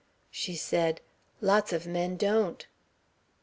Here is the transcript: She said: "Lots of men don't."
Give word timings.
She 0.31 0.55
said: 0.55 0.99
"Lots 1.41 1.71
of 1.71 1.85
men 1.85 2.17
don't." 2.17 2.65